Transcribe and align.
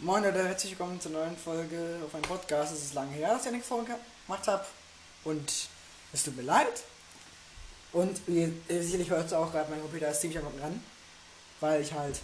Moin 0.00 0.22
Leute, 0.22 0.46
herzlich 0.46 0.78
willkommen 0.78 1.00
zur 1.00 1.10
neuen 1.10 1.36
Folge 1.36 1.98
auf 2.06 2.12
meinem 2.12 2.22
Podcast. 2.22 2.72
Es 2.72 2.84
ist 2.84 2.94
lange 2.94 3.10
her, 3.14 3.30
dass 3.34 3.46
ich 3.46 3.50
nichts 3.50 3.66
vorgemacht 3.66 4.46
habe. 4.46 4.64
Und 5.24 5.52
es 6.12 6.22
tut 6.22 6.36
mir 6.36 6.44
leid. 6.44 6.84
Und 7.92 8.20
ihr, 8.28 8.52
sicherlich 8.68 9.10
hört 9.10 9.26
es 9.26 9.32
auch 9.32 9.50
gerade, 9.50 9.68
mein 9.68 9.80
Computer 9.80 10.08
ist 10.08 10.20
ziemlich 10.20 10.38
am 10.38 10.46
ran. 10.62 10.80
Weil 11.58 11.82
ich 11.82 11.92
halt 11.92 12.20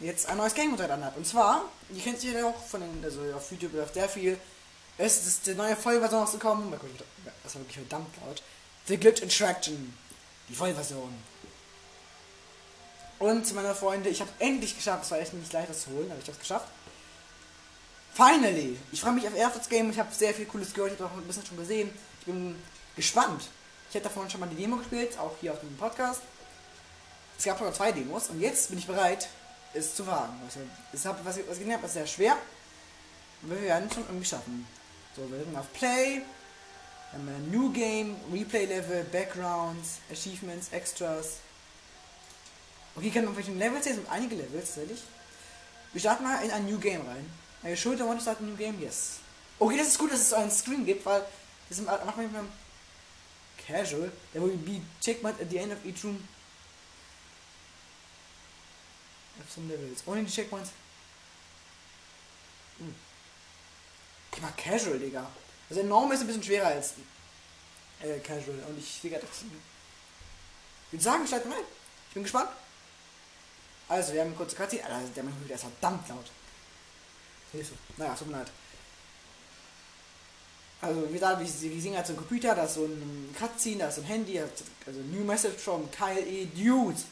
jetzt 0.00 0.26
ein 0.26 0.38
neues 0.38 0.54
Game 0.54 0.70
runtergeladen 0.70 1.04
habe. 1.04 1.16
Und 1.16 1.24
zwar, 1.24 1.66
ihr 1.94 2.02
kennt 2.02 2.18
es 2.18 2.24
ja 2.24 2.44
auch 2.44 2.60
von 2.60 2.80
den, 2.80 3.04
also 3.04 3.20
auf 3.32 3.48
YouTube 3.52 3.74
läuft 3.74 3.94
sehr 3.94 4.08
viel. 4.08 4.36
Es 4.98 5.24
ist 5.24 5.46
die 5.46 5.54
neue 5.54 5.76
Vollversion 5.76 6.22
rausgekommen. 6.22 6.68
Das 7.44 7.54
war 7.54 7.62
wirklich 7.62 7.76
verdammt 7.76 8.12
laut. 8.26 8.42
The 8.88 8.96
Glitch 8.96 9.22
Attraction. 9.22 9.96
Die 10.48 10.54
Vollversion. 10.56 11.16
Und 13.22 13.46
zu 13.46 13.54
meiner 13.54 13.72
Freunde, 13.72 14.08
ich 14.08 14.20
habe 14.20 14.32
endlich 14.40 14.74
geschafft, 14.74 15.04
es 15.04 15.12
war 15.12 15.20
echt 15.20 15.32
nicht 15.32 15.52
leicht, 15.52 15.70
das 15.70 15.82
zu 15.82 15.90
holen, 15.90 16.10
aber 16.10 16.18
ich 16.18 16.24
habe 16.24 16.32
es 16.32 16.40
geschafft. 16.40 16.66
Finally! 18.14 18.76
Ich 18.90 19.00
freue 19.00 19.12
mich 19.12 19.28
auf 19.28 19.36
erstes 19.36 19.68
Game, 19.68 19.90
ich 19.90 19.98
habe 20.00 20.12
sehr 20.12 20.34
viel 20.34 20.44
Cooles 20.46 20.74
gehört, 20.74 20.94
ich 20.94 20.98
habe 20.98 21.08
auch 21.08 21.16
ein 21.16 21.22
bisschen 21.22 21.46
schon 21.46 21.56
gesehen. 21.56 21.88
Ich 22.18 22.26
bin 22.26 22.56
gespannt. 22.96 23.44
Ich 23.88 23.94
hätte 23.94 24.08
davon 24.08 24.28
schon 24.28 24.40
mal 24.40 24.48
die 24.48 24.56
Demo 24.56 24.76
gespielt, 24.76 25.16
auch 25.20 25.36
hier 25.40 25.52
auf 25.52 25.60
dem 25.60 25.76
Podcast. 25.76 26.20
Es 27.38 27.44
gab 27.44 27.58
sogar 27.58 27.72
zwei 27.72 27.92
Demos 27.92 28.28
und 28.28 28.40
jetzt 28.40 28.70
bin 28.70 28.80
ich 28.80 28.88
bereit, 28.88 29.28
es 29.72 29.94
zu 29.94 30.04
wagen. 30.04 30.34
Also, 30.44 30.58
es 30.92 31.04
was, 31.04 31.24
was 31.24 31.36
ich 31.36 31.48
gesehen 31.48 31.72
habe, 31.72 31.86
ist 31.86 31.92
sehr 31.92 32.08
schwer. 32.08 32.36
Aber 33.44 33.54
wir 33.54 33.62
werden 33.62 33.86
es 33.88 33.94
schon 33.94 34.04
irgendwie 34.08 34.26
schaffen. 34.26 34.66
So, 35.14 35.30
wir 35.30 35.38
drücken 35.38 35.56
auf 35.56 35.72
Play. 35.74 36.22
Dann 37.12 37.20
haben 37.20 37.50
wir 37.52 37.56
New 37.56 37.72
Game, 37.72 38.16
Replay 38.32 38.64
Level, 38.64 39.04
Backgrounds, 39.12 39.98
Achievements, 40.10 40.70
Extras. 40.72 41.36
Okay, 42.94 43.10
kann 43.10 43.26
auf 43.28 43.36
welchen 43.36 43.58
Levels 43.58 43.84
hier 43.84 43.94
sind 43.94 44.08
einige 44.10 44.34
Levels 44.36 44.66
tatsächlich. 44.66 45.00
Wir 45.92 46.00
starten 46.00 46.24
mal 46.24 46.42
in 46.44 46.50
ein 46.50 46.66
New 46.66 46.78
Game 46.78 47.06
rein. 47.06 47.30
Are 47.62 47.70
you 47.70 47.76
sure 47.76 47.94
you 47.94 48.04
new 48.40 48.56
game? 48.56 48.80
Yes. 48.80 49.20
Okay, 49.58 49.78
das 49.78 49.88
ist 49.88 49.98
gut, 49.98 50.10
dass 50.10 50.20
es 50.20 50.30
so 50.30 50.36
einen 50.36 50.50
Screen 50.50 50.84
gibt, 50.84 51.06
weil 51.06 51.24
das 51.68 51.80
macht 51.80 52.16
man 52.16 52.32
mit 52.32 52.50
Casual. 53.66 54.10
There 54.32 54.44
will 54.44 54.56
be 54.56 54.80
checkmark 55.00 55.40
at 55.40 55.48
the 55.48 55.58
end 55.58 55.72
of 55.72 55.84
each 55.86 56.02
room. 56.02 56.26
Have 59.38 59.48
some 59.48 59.68
levels. 59.68 60.02
Ohne 60.06 60.24
die 60.24 60.32
Checkpoints. 60.32 60.70
Hm. 62.78 62.94
Ich 64.32 64.42
mag 64.42 64.56
Casual, 64.56 64.98
Digga. 64.98 65.30
Also 65.70 65.82
enorm 65.82 66.10
ist 66.10 66.22
ein 66.22 66.26
bisschen 66.26 66.42
schwerer 66.42 66.66
als 66.66 66.94
äh, 68.00 68.18
Casual. 68.18 68.58
Und 68.68 68.78
ich, 68.78 69.00
Digga, 69.00 69.18
das. 69.18 69.42
Ich 69.42 70.92
würde 70.92 71.04
sagen, 71.04 71.26
starten 71.26 71.52
rein. 71.52 71.62
Ich 72.08 72.14
bin 72.14 72.24
gespannt. 72.24 72.50
Also, 73.92 74.14
wir 74.14 74.22
haben 74.22 74.28
eine 74.28 74.36
kurze 74.36 74.56
Cutscene. 74.56 74.86
Alter, 74.86 75.06
der 75.14 75.22
Mann 75.22 75.34
ist 75.46 75.60
verdammt 75.60 76.08
laut. 76.08 76.24
Hilfe. 77.52 77.74
Naja, 77.98 78.14
tut 78.14 78.28
mir 78.28 78.38
leid. 78.38 78.50
Also, 80.80 81.10
wie 81.10 81.12
gesagt, 81.12 81.40
wir 81.40 81.80
singen 81.82 81.96
halt 81.96 82.06
so 82.06 82.14
ein 82.14 82.16
Computer, 82.16 82.54
da 82.54 82.64
ist 82.64 82.72
so 82.72 82.86
ein 82.86 83.36
Cutscene, 83.38 83.80
da 83.80 83.88
ist 83.88 83.96
so 83.96 84.00
ein 84.00 84.06
Handy, 84.06 84.40
also 84.40 84.98
New 85.12 85.22
Message 85.24 85.58
from 85.58 85.90
Kyle 85.90 86.26
E. 86.26 86.46
Dude. 86.46 87.02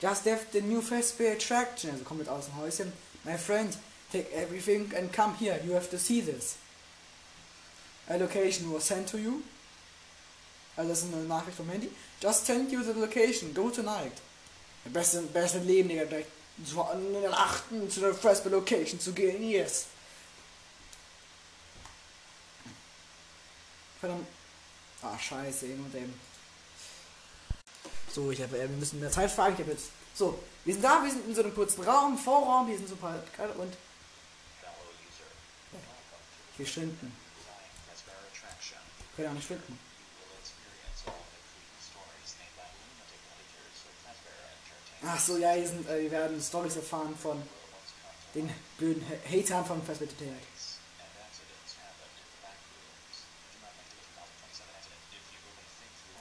Just 0.00 0.24
left 0.24 0.52
the 0.52 0.62
new 0.62 0.80
Fastway 0.80 1.32
Attraction. 1.32 1.90
Also, 1.90 2.04
kommt 2.04 2.20
mit 2.20 2.28
aus 2.30 2.46
dem 2.46 2.56
Häuschen. 2.56 2.90
My 3.24 3.36
friend, 3.36 3.76
take 4.10 4.32
everything 4.32 4.90
and 4.96 5.12
come 5.12 5.34
here. 5.38 5.60
You 5.62 5.74
have 5.74 5.90
to 5.90 5.98
see 5.98 6.22
this. 6.22 6.56
A 8.08 8.16
location 8.16 8.72
was 8.72 8.86
sent 8.86 9.10
to 9.10 9.18
you. 9.18 9.42
Also, 10.74 10.88
das 10.88 11.02
ist 11.02 11.12
eine 11.12 11.24
Nachricht 11.24 11.58
vom 11.58 11.68
Handy. 11.68 11.90
Just 12.22 12.46
send 12.46 12.72
you 12.72 12.82
the 12.82 12.98
location. 12.98 13.52
Go 13.52 13.68
tonight. 13.68 14.22
Der 14.84 14.90
beste, 14.90 15.22
beste 15.22 15.58
Leben, 15.58 15.88
Digga. 15.88 16.04
Direkt 16.04 16.30
zu, 16.64 16.84
in 16.94 17.12
den 17.12 17.32
achten 17.32 17.90
zu 17.90 18.00
der 18.00 18.14
Fresco 18.14 18.48
Location 18.48 18.98
zu 18.98 19.12
gehen. 19.12 19.42
Yes. 19.42 19.86
Verdammt. 24.00 24.26
Ah, 25.02 25.18
scheiße, 25.18 25.66
eben 25.66 25.84
und 25.84 25.94
eben. 25.94 26.20
So, 28.12 28.30
ich 28.30 28.42
habe, 28.42 28.56
äh, 28.56 28.68
wir 28.68 28.76
müssen 28.76 29.00
mehr 29.00 29.10
Zeit 29.10 29.30
fragen. 29.30 29.54
Ich 29.54 29.60
habe 29.60 29.72
jetzt. 29.72 29.90
So, 30.14 30.42
wir 30.64 30.74
sind 30.74 30.82
da, 30.82 31.02
wir 31.02 31.10
sind 31.10 31.26
in 31.26 31.34
so 31.34 31.42
einem 31.42 31.54
kurzen 31.54 31.84
Raum, 31.84 32.18
Vorraum, 32.18 32.66
hier 32.66 32.76
sind 32.76 32.88
so 32.88 32.94
ein 32.94 33.00
paar 33.00 33.14
und. 33.56 33.76
Hier 36.56 36.66
schwinden. 36.66 37.16
Können 39.14 39.28
auch 39.28 39.32
nicht 39.34 39.46
schwinden. 39.46 39.87
Ach 45.06 45.18
so, 45.18 45.36
ja, 45.36 45.52
hier 45.52 45.68
sind, 45.68 45.88
äh, 45.88 46.02
wir 46.02 46.10
werden 46.10 46.40
Stories 46.40 46.76
erfahren 46.76 47.16
von 47.16 47.40
den 48.34 48.50
blöden 48.76 49.04
Hatern 49.06 49.64
von 49.64 49.82
Fazbear 49.82 50.10
Entertainment. 50.10 50.42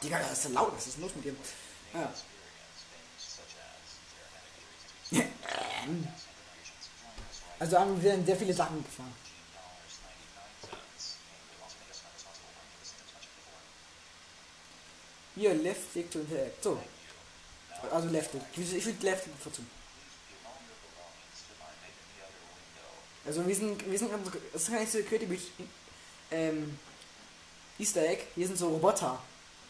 Digga, 0.04 0.20
das 0.20 0.32
ist 0.34 0.44
so 0.44 0.50
laut, 0.50 0.76
was 0.76 0.88
ist 0.88 1.00
los 1.00 1.16
mit 1.16 1.26
dir? 1.26 1.36
Ah. 1.94 2.10
Also 7.60 7.80
haben 7.80 8.00
wir 8.04 8.24
sehr 8.24 8.38
viele 8.38 8.54
Sachen 8.54 8.84
gefahren. 8.84 9.12
Hier, 15.36 15.56
left 15.56 15.92
click 15.92 16.12
to. 16.12 16.20
So. 16.62 16.80
Also 17.92 18.08
left 18.10 18.32
click. 18.32 18.44
Ich 18.54 18.86
will 18.86 18.96
left 19.02 19.24
click 19.24 19.38
bevorzugen. 19.38 19.70
Also 23.26 23.46
wir 23.46 23.56
sind, 23.56 23.92
wir 23.92 24.00
sind, 24.00 24.10
das 24.54 24.62
ist 24.62 24.70
nicht 24.70 24.92
so 24.92 25.00
Security 25.00 25.40
ähm, 26.32 26.80
Easter 27.78 28.02
Egg. 28.02 28.24
Hier 28.36 28.48
sind 28.48 28.58
so 28.58 28.70
Roboter. 28.70 29.22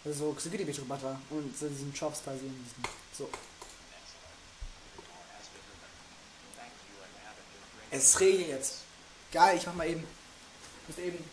Also 0.05 0.31
so 0.31 0.39
Security 0.39 0.63
Beach 0.63 0.79
Roboter. 0.79 1.19
Und 1.31 1.57
so 1.57 1.67
diesen 1.67 1.91
Jobs 1.91 2.23
quasi. 2.23 2.51
So. 3.17 3.29
Es 7.89 8.19
regnet 8.19 8.49
jetzt. 8.49 8.75
Geil, 9.31 9.57
ich 9.57 9.65
mach 9.65 9.73
mal 9.73 9.87
eben. 9.87 10.05
Ich 10.83 10.95
muss 10.95 11.05
eben. 11.05 11.23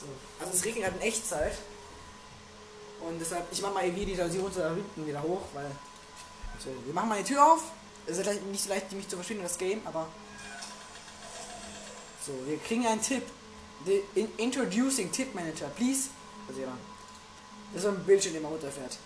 So. 0.00 0.06
Also 0.40 0.56
es 0.56 0.64
regnet 0.64 0.84
halt 0.84 0.96
in 0.96 1.02
Echtzeit. 1.02 1.58
Und 3.00 3.18
deshalb, 3.18 3.46
ich 3.52 3.62
mach 3.62 3.72
mal 3.72 3.84
hier 3.84 4.06
die 4.06 4.14
Jalousie 4.14 4.40
da 4.54 4.74
hinten 4.74 5.06
wieder 5.06 5.22
hoch, 5.22 5.42
weil. 5.54 5.70
So, 6.58 6.70
wir 6.84 6.94
machen 6.94 7.08
mal 7.08 7.18
die 7.22 7.24
Tür 7.24 7.52
auf. 7.52 7.62
Es 8.06 8.18
ist 8.18 8.42
nicht 8.50 8.62
so 8.62 8.70
leicht, 8.70 8.90
mich 8.92 9.08
zu 9.08 9.16
verstehen, 9.16 9.42
das 9.42 9.58
Game, 9.58 9.80
aber. 9.84 10.08
So, 12.24 12.32
wir 12.46 12.58
kriegen 12.58 12.86
einen 12.86 13.00
Tipp. 13.00 13.22
The 13.84 14.02
in 14.14 14.28
introducing 14.38 15.12
Tip 15.12 15.34
Manager, 15.34 15.68
please. 15.76 16.08
Also 16.48 16.62
ja. 16.62 16.68
Das 17.72 17.82
ist 17.82 17.82
so 17.82 17.88
ein 17.88 18.04
Bildschirm, 18.04 18.32
den 18.32 18.42
man 18.42 18.52
runterfährt. 18.52 18.96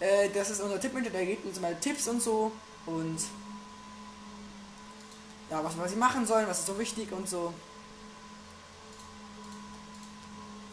Äh, 0.00 0.30
das 0.30 0.50
ist 0.50 0.60
unser 0.60 0.80
Tip 0.80 0.92
Manager, 0.92 1.10
der 1.10 1.26
gibt 1.26 1.44
uns 1.44 1.60
mal 1.60 1.74
Tipps 1.76 2.08
und 2.08 2.22
so. 2.22 2.50
Und. 2.86 3.18
Ja, 5.50 5.62
was, 5.62 5.76
was 5.76 5.90
sie 5.90 5.96
machen 5.96 6.26
sollen, 6.26 6.48
was 6.48 6.60
ist 6.60 6.66
so 6.66 6.78
wichtig 6.78 7.12
und 7.12 7.28
so. 7.28 7.52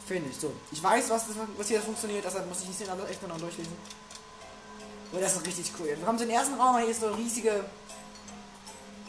Finde 0.05 0.29
ich. 0.29 0.37
So. 0.37 0.53
Ich 0.71 0.81
weiß, 0.81 1.09
was, 1.09 1.27
das, 1.27 1.35
was 1.57 1.67
hier 1.67 1.81
funktioniert, 1.81 2.25
deshalb 2.25 2.47
muss 2.47 2.61
ich 2.61 2.67
nicht 2.67 2.89
alles 2.89 3.09
echt 3.09 3.27
noch 3.27 3.37
durchlesen. 3.37 3.73
Aber 5.11 5.21
das 5.21 5.35
ist 5.35 5.45
richtig 5.45 5.71
cool. 5.79 5.87
Wir 5.87 6.05
kommen 6.05 6.19
zum 6.19 6.29
ersten 6.29 6.53
Raum, 6.55 6.77
hier 6.77 6.87
ist 6.87 7.01
so 7.01 7.07
eine 7.07 7.17
riesige 7.17 7.65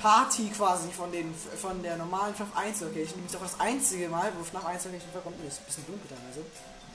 Party 0.01 0.51
quasi 0.51 0.91
von 0.91 1.13
den 1.13 1.33
von 1.35 1.81
der 1.81 1.97
normalen 1.97 2.35
FNAF 2.35 2.57
1 2.57 2.81
Location. 2.81 3.17
Nämlich 3.17 3.37
auch 3.37 3.43
das 3.43 3.61
einzige 3.61 4.09
Mal, 4.09 4.33
wo 4.37 4.43
FNAF 4.43 4.67
1 4.67 4.85
Location 4.87 5.13
vorkommt. 5.13 5.37
Ist 5.47 5.61
ein 5.61 5.67
bisschen 5.67 5.87
dunkel 5.87 6.09
teilweise. 6.09 6.45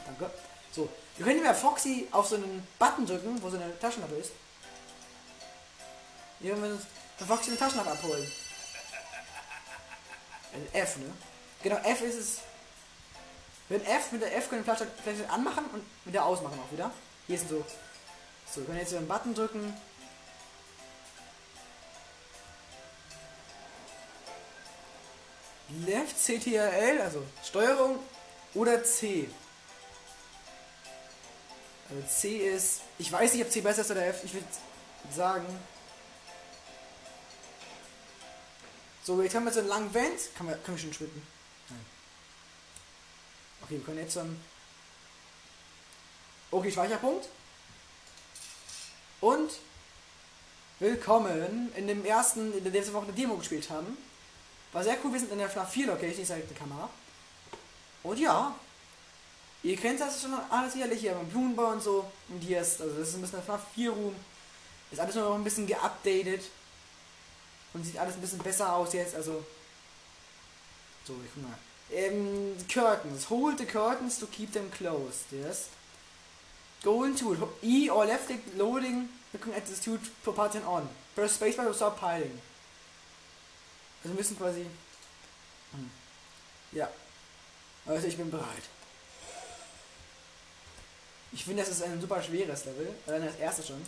Danke. 0.05 0.29
So. 0.71 0.89
Wir 1.15 1.25
können 1.25 1.41
hier 1.41 1.53
Foxy 1.53 2.07
auf 2.11 2.27
so 2.27 2.35
einen 2.35 2.67
Button 2.77 3.05
drücken, 3.05 3.41
wo 3.41 3.49
so 3.49 3.55
eine 3.55 3.79
Taschenlampe 3.79 4.17
ist. 4.17 4.31
Hier 6.41 6.53
können 6.53 6.79
wir 7.17 7.25
Foxy 7.25 7.50
eine 7.50 7.59
Taschenlampe 7.59 7.91
abholen. 7.91 8.31
F, 10.73 10.97
ne? 10.97 11.05
Genau, 11.63 11.77
F 11.77 12.01
ist 12.01 12.15
es. 12.15 12.39
Wenn 13.69 13.85
F 13.85 14.11
mit 14.11 14.21
der 14.21 14.35
F 14.35 14.49
können 14.49 14.65
wir 14.65 14.75
vielleicht 14.75 15.29
anmachen 15.29 15.65
und 15.73 15.83
wieder 16.05 16.25
ausmachen 16.25 16.59
auch 16.59 16.71
wieder. 16.71 16.91
Hier 17.27 17.37
sind 17.37 17.49
so. 17.49 17.65
So, 18.49 18.61
wir 18.61 18.67
können 18.67 18.79
jetzt 18.79 18.93
einen 18.93 19.07
Button 19.07 19.33
drücken. 19.33 19.73
Left 25.85 26.15
CTRL, 26.17 27.01
also 27.01 27.23
Steuerung 27.43 27.99
oder 28.53 28.83
C. 28.85 29.29
Also 31.89 32.07
C 32.07 32.37
ist. 32.37 32.81
Ich 32.97 33.11
weiß 33.11 33.33
nicht, 33.33 33.43
ob 33.43 33.51
C 33.51 33.59
besser 33.59 33.81
ist 33.81 33.91
oder 33.91 34.05
F. 34.05 34.23
Ich 34.23 34.33
würde 34.33 34.45
sagen. 35.13 35.45
So, 39.03 39.21
jetzt 39.21 39.35
haben 39.35 39.45
wir 39.45 39.51
so 39.51 39.59
einen 39.59 39.69
langen 39.69 39.93
Vent. 39.93 40.19
Kann 40.37 40.45
man, 40.45 40.63
können 40.63 40.77
wir 40.77 40.83
schon 40.83 40.93
schwitten? 40.93 41.25
Okay, 43.63 43.75
wir 43.75 43.83
können 43.83 44.00
jetzt 44.00 44.15
dann. 44.15 44.39
Okay, 46.51 46.71
Speicherpunkt. 46.71 47.27
Und 49.19 49.51
willkommen 50.80 51.74
in 51.75 51.88
dem 51.88 52.06
ersten, 52.06 52.54
in 52.56 52.63
der 52.63 52.71
letzten 52.71 52.94
Woche 52.94 53.06
eine 53.06 53.13
Demo 53.13 53.36
gespielt 53.36 53.69
haben. 53.69 53.98
War 54.74 54.83
sehr 54.83 54.98
cool, 55.04 55.12
wir 55.12 55.19
sind 55.19 55.31
in 55.31 55.39
der 55.39 55.50
FNAF 55.50 55.71
4 55.71 55.88
Location, 55.88 56.21
ich 56.21 56.27
zeige 56.27 56.45
die 56.45 56.54
Kamera. 56.54 56.89
Und 58.04 58.19
ja, 58.19 58.56
ihr 59.63 59.75
kennt 59.75 60.00
das 60.00 60.21
schon 60.21 60.33
alles 60.50 60.74
sicherlich 60.74 61.00
hier 61.00 61.13
beim 61.13 61.27
Blumenbau 61.27 61.71
und 61.71 61.81
so. 61.81 62.10
Und 62.30 62.42
hier 62.42 62.62
ist, 62.62 62.80
also 62.80 62.98
das 62.98 63.10
ist 63.10 63.15
ein 63.15 63.21
bisschen 63.21 63.38
der 63.38 63.45
FNAF 63.45 63.62
4 63.74 63.89
Room. 63.89 64.15
Ist 64.92 65.00
alles 65.00 65.15
nur 65.15 65.25
noch 65.25 65.36
ein 65.36 65.44
bisschen 65.44 65.68
geupdatet. 65.68 66.44
Und 67.74 67.83
sieht 67.83 67.98
alles 67.98 68.15
ein 68.15 68.21
bisschen 68.21 68.39
besser 68.39 68.74
aus 68.74 68.94
jetzt, 68.94 69.15
also. 69.15 69.44
So, 71.06 71.13
ich 71.25 71.31
guck 71.33 71.44
mal. 71.44 71.57
Ähm, 71.92 72.56
curtains. 72.68 73.30
Hold 73.30 73.57
the 73.60 73.66
curtains 73.66 74.19
to 74.19 74.25
keep 74.28 74.51
them 74.51 74.69
closed, 74.72 75.25
yes. 75.31 75.69
Go 76.84 77.06
into 77.06 77.34
it. 77.34 77.39
E 77.62 77.89
or 77.89 78.06
left 78.06 78.28
click 78.28 78.42
loading 78.57 79.10
looking 79.34 79.54
at 79.54 79.68
suit 79.68 80.01
for 80.22 80.34
parting 80.34 80.63
on. 80.63 80.88
Press 81.16 81.38
spacebar 81.38 81.66
to 81.66 81.74
stop 81.74 82.00
piling. 82.00 82.39
Also 84.04 84.16
müssen 84.16 84.38
quasi. 84.38 84.66
Hm. 85.72 85.89
Ja. 86.72 86.89
Also 87.86 88.07
ich 88.07 88.18
bin 88.18 88.30
bereit. 88.30 88.63
Ich 91.31 91.44
finde, 91.44 91.63
das 91.63 91.72
ist 91.72 91.84
ein 91.84 92.00
super 92.00 92.22
schweres 92.22 92.66
Level. 92.66 92.94
Allein 93.06 93.25
das 93.25 93.36
erste 93.36 93.63
schon. 93.63 93.81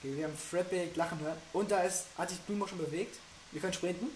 Okay, 0.00 0.16
wir 0.16 0.24
haben 0.24 0.36
Fredbeck 0.36 0.96
lachen 0.96 1.20
hören. 1.20 1.38
Und 1.52 1.70
da 1.70 1.82
ist, 1.82 2.06
hat 2.16 2.30
sich 2.30 2.40
Blumo 2.40 2.66
schon 2.66 2.78
bewegt. 2.78 3.18
Wir 3.52 3.60
können 3.60 3.74
sprinten. 3.74 4.08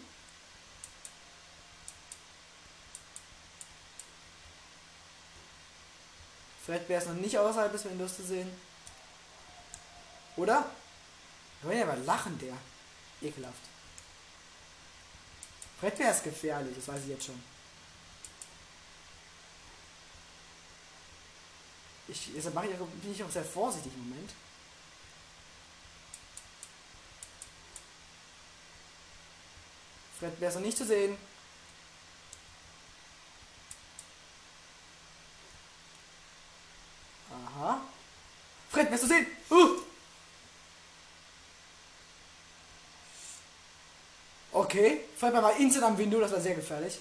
Fredbear 6.65 7.03
ist 7.03 7.09
noch 7.09 7.15
nicht 7.15 7.37
außerhalb 7.37 7.71
des 7.71 7.85
Windows 7.85 8.17
zu 8.17 8.25
sehen. 8.25 8.51
Oder? 10.37 10.71
Wir 11.63 11.77
ja 11.77 11.83
aber 11.85 11.97
lachen, 11.97 12.39
der. 12.39 12.57
Ekelhaft. 13.21 13.55
Fredbear 15.81 16.11
ist 16.13 16.25
gefährlich, 16.25 16.75
das 16.75 16.89
weiß 16.89 17.03
ich 17.03 17.11
jetzt 17.11 17.27
schon. 17.27 17.43
Ich, 22.09 22.31
deshalb 22.35 22.55
mache 22.55 22.69
ich 22.69 22.77
bin 22.77 23.13
ich 23.13 23.23
auch 23.23 23.31
sehr 23.31 23.45
vorsichtig 23.45 23.93
im 23.95 24.09
Moment. 24.09 24.31
Fred 30.19 30.41
noch 30.55 30.61
nicht 30.61 30.79
zu 30.79 30.85
sehen. 30.85 31.17
Aha. 37.31 37.81
Fred, 38.71 38.91
wirst 38.91 39.05
du 39.05 39.09
sehen? 39.09 39.27
Uh! 39.51 39.81
Okay, 44.53 45.01
Fred 45.17 45.33
war 45.35 45.57
instant 45.57 45.85
am 45.85 45.99
Window, 45.99 46.21
das 46.21 46.33
war 46.33 46.41
sehr 46.41 46.55
gefährlich. 46.55 46.99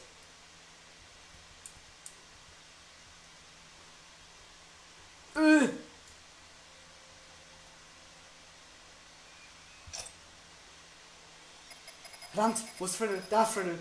Äh. 5.36 5.70
Verdammt, 12.34 12.64
wo 12.80 12.86
ist 12.86 12.96
Friddle? 12.96 13.22
Da 13.30 13.44
ist 13.44 13.52
Friddle. 13.52 13.78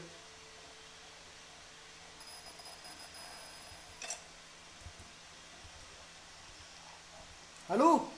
Hallo? 7.70 8.10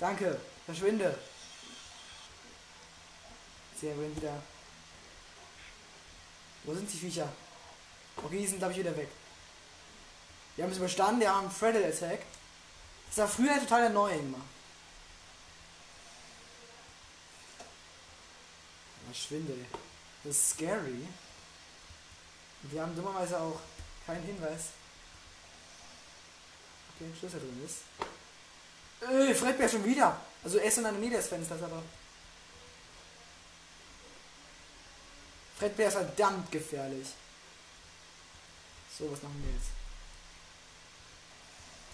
Danke, 0.00 0.40
verschwinde. 0.66 1.16
Sehr 3.80 3.96
wohl 3.96 4.16
wieder. 4.16 4.42
Wo 6.64 6.74
sind 6.74 6.92
die 6.92 6.98
Viecher? 6.98 7.28
Okay, 8.16 8.38
die 8.38 8.46
sind 8.48 8.58
glaube 8.58 8.72
ich 8.72 8.80
wieder 8.80 8.96
weg. 8.96 9.08
Wir 10.56 10.64
haben 10.64 10.72
es 10.72 10.78
überstanden, 10.78 11.20
wir 11.20 11.32
haben 11.32 11.48
Freddle 11.48 11.86
Attack. 11.86 12.22
Das 13.08 13.18
war 13.18 13.28
früher 13.28 13.60
total 13.60 13.84
erneuend 13.84 14.22
immer. 14.22 14.40
Verschwinde. 19.12 19.54
Das 20.22 20.36
ist 20.36 20.50
scary. 20.50 21.06
Wir 22.62 22.82
haben 22.82 22.94
dummerweise 22.94 23.40
auch 23.40 23.58
keinen 24.06 24.22
Hinweis. 24.22 24.68
Okay, 26.94 27.06
ein 27.06 27.16
Schlüssel 27.18 27.40
drin 27.40 27.64
ist. 27.64 27.78
Äh, 29.02 29.34
Fredbeer 29.34 29.68
schon 29.68 29.84
wieder. 29.84 30.20
Also 30.44 30.58
er 30.58 30.64
ist 30.64 30.78
in 30.78 30.86
einer 30.86 30.98
Nähe 30.98 31.10
des 31.10 31.26
Fensters, 31.26 31.62
aber. 31.62 31.82
Fredbeer 35.58 35.88
ist 35.88 35.94
verdammt 35.94 36.52
gefährlich. 36.52 37.08
So, 38.96 39.10
was 39.10 39.22
machen 39.22 39.42
wir 39.44 39.52
jetzt? 39.52 39.70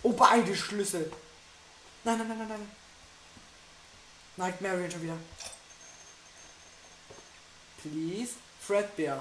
Oh, 0.03 0.13
beide 0.13 0.55
Schlüssel. 0.55 1.11
Nein, 2.05 2.19
nein, 2.19 2.29
nein, 2.29 2.39
nein, 2.39 2.49
nein. 2.49 2.71
Nightmare 4.37 4.91
schon 4.91 5.03
wieder. 5.03 5.17
Please. 7.83 8.35
Fredbear. 8.67 9.21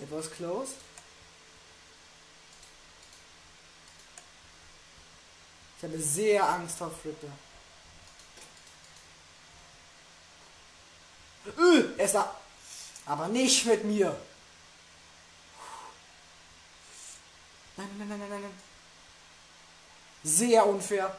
It 0.00 0.10
was 0.10 0.30
close. 0.30 0.76
Ich 5.76 5.84
habe 5.84 5.98
sehr 6.00 6.48
Angst 6.48 6.78
vor 6.78 6.90
Fredbear. 6.90 7.32
Öh, 11.58 11.94
er 11.98 12.04
ist 12.06 12.14
da. 12.14 12.34
Aber 13.04 13.28
nicht 13.28 13.66
mit 13.66 13.84
mir. 13.84 14.16
Nein, 17.76 17.88
nein, 17.98 18.08
nein, 18.08 18.18
nein, 18.18 18.40
nein. 18.40 18.71
Sehr 20.24 20.66
unfair. 20.66 21.16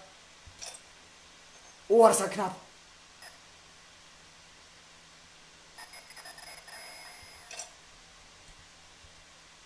Oh, 1.90 2.08
das 2.08 2.20
war 2.22 2.30
knapp. 2.30 2.56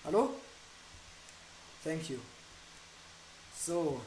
Hallo? 0.03 0.33
Thank 1.83 2.09
you. 2.09 2.19
So. 3.65 4.01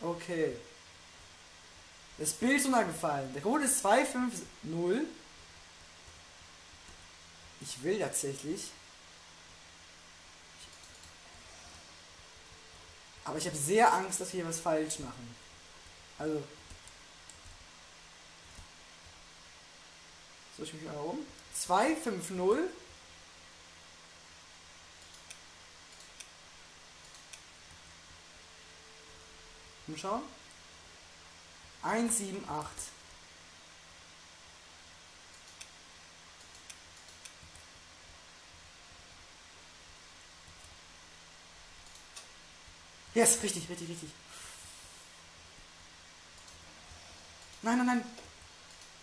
Okay. 0.00 0.56
Das 2.16 2.32
Bild 2.32 2.58
ist 2.58 2.66
runtergefallen. 2.66 3.32
Der 3.34 3.42
Code 3.42 3.64
ist 3.64 3.80
250. 3.80 4.46
Ich 7.60 7.82
will 7.82 7.98
tatsächlich. 7.98 8.70
Aber 13.24 13.38
ich 13.38 13.46
habe 13.46 13.56
sehr 13.56 13.92
Angst, 13.92 14.20
dass 14.20 14.32
wir 14.32 14.46
was 14.46 14.60
falsch 14.60 14.98
machen. 15.00 15.36
Also. 16.18 16.42
So, 20.56 20.62
ich 20.64 20.72
mich 20.74 20.82
mal 20.84 20.96
um. 20.96 21.18
250. 21.54 22.36
Umschauen. 29.86 30.22
178. 31.82 32.99
Yes, 43.14 43.42
richtig, 43.42 43.68
richtig, 43.68 43.88
richtig. 43.88 44.10
Nein, 47.62 47.76
nein, 47.78 47.86
nein. 47.86 48.04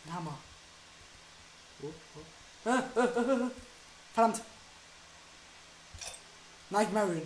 Ein 0.06 0.14
Hammer. 0.14 0.38
Oh, 1.84 1.94
oh. 2.16 2.70
Ah, 2.70 2.84
ah, 2.96 3.02
ah, 3.02 3.52
Verdammt. 4.14 4.42
Nightmare. 6.70 7.22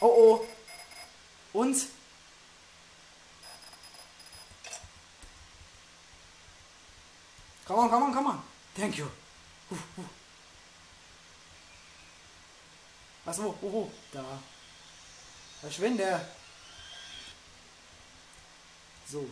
Oh 0.00 0.06
oh. 0.06 1.58
Und? 1.58 1.76
Come 7.66 7.78
on, 7.80 7.90
come 7.90 8.04
on, 8.04 8.12
come 8.14 8.26
on. 8.26 8.42
Thank 8.74 8.98
you. 8.98 9.10
Uh, 9.70 9.74
uh. 9.74 10.04
Was, 13.24 13.38
wo, 13.38 13.54
wo, 13.60 13.72
wo? 13.72 13.90
Da. 14.12 14.22
Verschwinde. 15.64 16.20
So. 19.10 19.26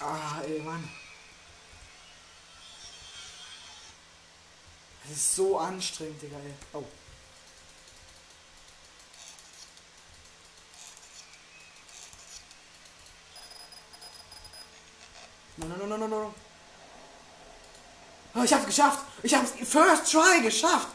Ah, 0.00 0.40
ey, 0.46 0.60
Mann. 0.60 0.90
Das 5.02 5.12
ist 5.12 5.36
so 5.36 5.58
anstrengend, 5.58 6.22
Digga, 6.22 6.38
ey. 6.38 6.54
Oh. 6.72 6.84
No, 15.58 15.66
no, 15.66 15.76
no, 15.76 15.86
no, 15.86 15.98
no, 15.98 16.08
no. 16.08 16.45
Oh, 18.36 18.42
ich 18.42 18.52
hab's 18.52 18.66
geschafft. 18.66 18.98
Ich 19.22 19.34
hab's 19.34 19.52
first 19.64 20.12
try 20.12 20.42
geschafft. 20.42 20.88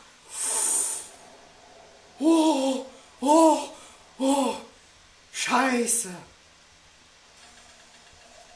Oh, 2.19 2.85
oh, 3.19 3.69
oh. 4.19 4.55
Scheiße. 5.33 6.09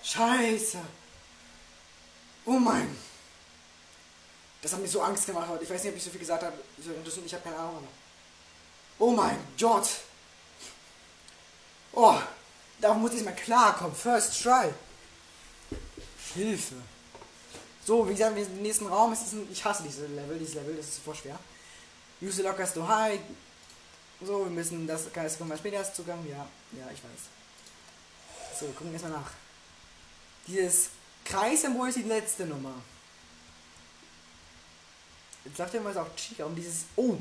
Scheiße. 0.04 0.78
Oh 2.46 2.60
mein. 2.60 2.96
Das 4.62 4.74
hat 4.74 4.82
mir 4.82 4.88
so 4.88 5.02
Angst 5.02 5.26
gemacht 5.26 5.48
heute. 5.50 5.64
Ich 5.64 5.70
weiß 5.70 5.84
nicht, 5.84 5.92
ob 5.92 5.98
ich 5.98 6.04
so 6.04 6.12
viel 6.12 6.20
gesagt 6.20 6.44
habe. 6.44 6.56
Ich 6.78 7.34
habe 7.34 7.44
keine 7.44 7.58
Ahnung. 7.58 7.88
Oh 9.00 9.12
mein 9.12 9.38
Gott. 9.60 9.90
Oh, 11.92 12.20
da 12.80 12.94
muss 12.94 13.14
ich 13.14 13.24
mal 13.24 13.36
klarkommen. 13.36 13.96
First 13.96 14.44
try. 14.44 14.72
Hilfe. 16.36 16.76
So, 17.86 18.08
wie 18.10 18.14
gesagt, 18.14 18.36
im 18.36 18.62
nächsten 18.64 18.88
Raum 18.88 19.14
ist 19.14 19.28
es 19.28 19.34
ein, 19.34 19.48
Ich 19.52 19.64
hasse 19.64 19.84
diese 19.84 20.08
Level, 20.08 20.40
dieses 20.40 20.56
Level, 20.56 20.76
das 20.76 20.88
ist 20.88 21.00
voll 21.04 21.16
schwer. 21.16 21.38
Use 22.20 22.42
lockers 22.42 22.74
to 22.74 22.88
hide. 22.88 23.22
So, 24.22 24.46
wir 24.46 24.52
müssen 24.52 24.88
das. 24.88 25.12
Das 25.14 25.38
kommen 25.38 25.52
wir 25.52 25.58
später 25.58 25.78
erst 25.78 25.96
Zugang. 25.96 26.26
Ja, 26.28 26.48
ja, 26.72 26.90
ich 26.92 27.04
weiß. 27.04 28.60
So, 28.60 28.66
wir 28.66 28.74
gucken 28.74 28.92
erstmal 28.92 29.14
nach. 29.14 29.32
Dieses 30.48 30.90
Kreissymbol 31.26 31.90
ist 31.90 31.98
die 31.98 32.04
letzte 32.04 32.46
Nummer. 32.46 32.74
Jetzt 35.44 35.58
sagt 35.58 35.74
er 35.76 35.82
mal, 35.82 35.92
es 35.92 35.98
auch 35.98 36.16
Chica. 36.16 36.46
Um 36.46 36.56
dieses. 36.56 36.86
Oh, 36.96 37.18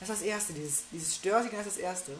das 0.00 0.08
ist 0.08 0.20
das 0.20 0.26
erste. 0.26 0.52
Dieses, 0.52 0.82
dieses 0.90 1.14
Störsignal 1.14 1.60
ist 1.60 1.76
das 1.76 1.76
erste. 1.76 2.12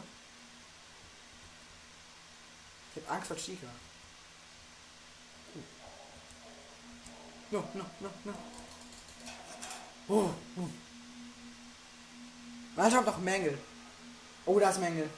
Ich 2.95 3.03
habe 3.03 3.15
Angst 3.15 3.27
vor 3.27 3.37
Chica. 3.37 3.67
No, 7.51 7.63
no, 7.73 7.85
no, 7.99 8.09
no. 8.25 8.33
Oh, 10.07 10.29
oh. 10.57 10.69
Warte, 12.75 12.91
ich 12.91 12.95
hab 12.95 13.05
noch 13.05 13.17
Mängel. 13.17 13.57
Oh, 14.45 14.59
da 14.59 14.69
ist 14.69 14.79
Mängel. 14.79 15.09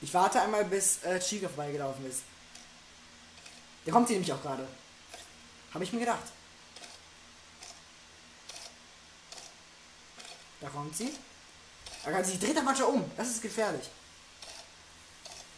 Ich 0.00 0.12
warte 0.12 0.40
einmal, 0.40 0.64
bis 0.64 1.02
äh, 1.02 1.18
Chica 1.20 1.48
vorbeigelaufen 1.48 2.06
ist. 2.06 2.22
Der 3.84 3.92
kommt 3.92 4.08
hier 4.08 4.16
nämlich 4.16 4.32
auch 4.32 4.42
gerade. 4.42 4.66
Habe 5.72 5.84
ich 5.84 5.92
mir 5.92 6.00
gedacht. 6.00 6.24
Da 10.60 10.68
kommt 10.68 10.96
sie. 10.96 11.12
Da 12.04 12.22
sie 12.22 12.38
dreht 12.38 12.56
der 12.56 12.62
manchmal 12.62 12.88
um. 12.90 13.10
Das 13.16 13.28
ist 13.28 13.42
gefährlich. 13.42 13.90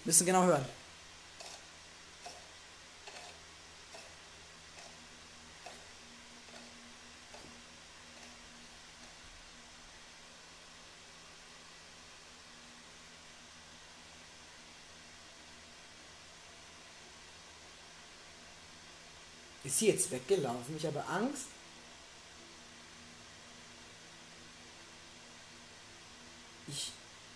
Müssen 0.05 0.27
genau 0.27 0.45
hören. 0.45 0.65
Ist 19.77 19.81
sie 19.81 19.89
jetzt 19.89 20.11
weggelaufen? 20.11 20.75
Ich 20.75 20.87
habe 20.87 21.05
Angst. 21.05 21.49
Ich 26.67 26.93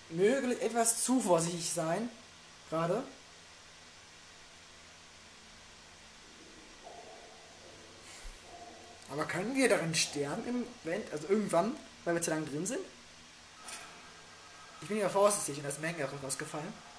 möge 0.08 0.58
etwas 0.58 1.04
zu 1.04 1.20
vorsichtig 1.20 1.68
sein. 1.70 2.08
Gerade. 2.70 3.02
Aber 9.10 9.26
können 9.26 9.54
wir 9.54 9.68
darin 9.68 9.94
sterben 9.94 10.42
im 10.48 10.66
Event? 10.82 11.12
Also 11.12 11.28
irgendwann, 11.28 11.76
weil 12.06 12.14
wir 12.14 12.22
zu 12.22 12.30
lange 12.30 12.46
drin 12.46 12.64
sind? 12.64 12.80
Ich 14.80 14.88
bin 14.88 14.96
ja 14.96 15.10
vorsichtig 15.10 15.58
und 15.58 15.64
da 15.64 15.68
ist 15.68 15.82
Menge 15.82 16.08
rausgefallen. 16.24 16.89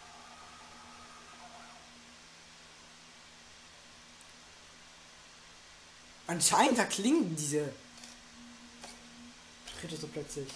Anscheinend 6.31 6.77
verklingen 6.77 7.35
diese 7.35 7.73
Schritte 9.77 9.97
so 9.97 10.07
plötzlich. 10.07 10.47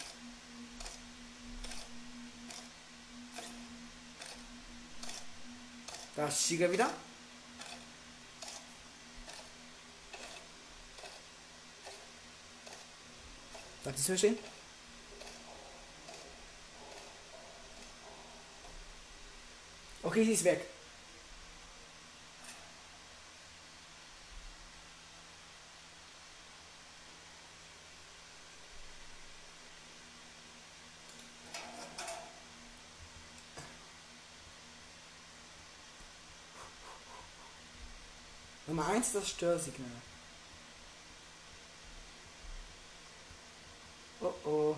Da 6.15 6.29
ist 6.29 6.47
Shiga 6.47 6.71
wieder. 6.71 6.89
Darf 13.83 13.95
ich 13.97 14.05
verstehen? 14.05 14.37
Okay, 20.03 20.23
sie 20.23 20.31
ist 20.31 20.45
weg. 20.45 20.74
Nummer 38.67 38.87
1 38.87 39.11
das 39.13 39.29
Störsignal. 39.29 39.89
Oh 44.21 44.33
oh. 44.43 44.75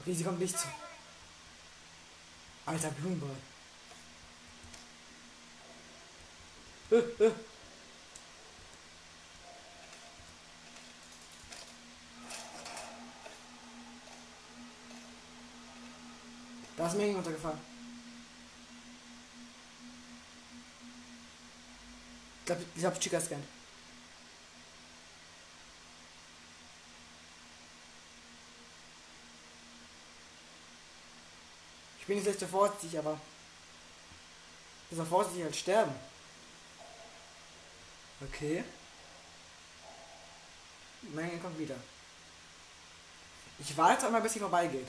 Okay, 0.00 0.14
sie 0.14 0.24
kommt 0.24 0.40
nicht 0.40 0.58
zu. 0.58 0.66
Alter 2.68 2.90
Blumenball. 2.90 3.30
Äh, 6.90 6.96
äh. 7.24 7.30
Da 16.76 16.86
ist 16.86 16.96
Menge 16.96 17.14
runtergefallen. 17.14 17.58
Ich 22.40 22.46
glaube, 22.46 22.64
ich 22.76 22.84
habe 22.84 23.00
Chica 23.00 23.18
scannt. 23.18 23.57
Bin 32.08 32.24
nicht 32.24 32.40
so 32.40 32.46
vorsichtig, 32.46 32.98
aber 32.98 33.20
so 34.90 35.04
vorsichtig 35.04 35.44
als 35.44 35.58
sterben. 35.58 35.94
Okay. 38.20 38.64
Menge 41.02 41.38
kommt 41.38 41.58
wieder. 41.58 41.76
Ich 43.58 43.76
warte 43.76 44.06
einmal, 44.06 44.22
bis 44.22 44.32
sie 44.32 44.40
vorbeigeht. 44.40 44.88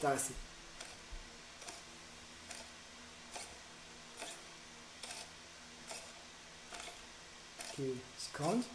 Da 0.00 0.12
ist 0.12 0.26
sie. 0.26 0.34
Okay, 7.72 7.96
sie 8.18 8.21
kommt. 8.32 8.66